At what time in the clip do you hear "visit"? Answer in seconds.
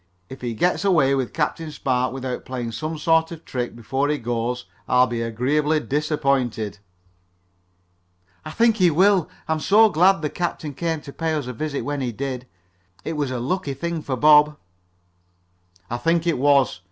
11.53-11.83